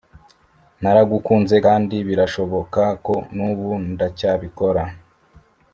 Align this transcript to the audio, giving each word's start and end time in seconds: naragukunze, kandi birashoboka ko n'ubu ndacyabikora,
naragukunze, 0.81 1.55
kandi 1.67 1.95
birashoboka 2.07 2.83
ko 3.05 3.15
n'ubu 3.35 3.69
ndacyabikora, 3.91 4.83